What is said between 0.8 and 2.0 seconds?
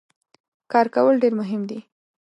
کول ډیر مهم دي.